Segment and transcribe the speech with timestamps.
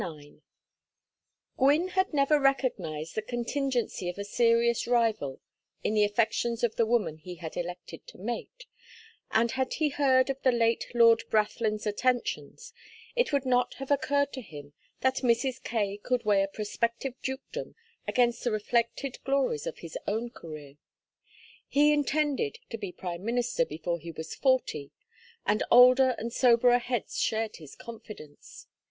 [0.03, 0.37] IX
[1.57, 5.39] Gwynne had never recognized the contingency of a serious rival
[5.83, 8.65] in the affections of the woman he had elected to mate,
[9.29, 12.73] and had he heard of the late Lord Brathland's attentions
[13.15, 15.61] it would not have occurred to him that Mrs.
[15.61, 17.75] Kaye could weigh a prospective dukedom
[18.07, 20.77] against the reflected glories of his own career.
[21.67, 24.89] He intended to be prime minister before he was forty,
[25.45, 28.65] and older and soberer heads shared his confidence.